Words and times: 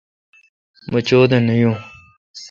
مہ 0.91 0.99
چودہ 1.07 1.37
نہ 1.45 1.53
یون 1.61 1.75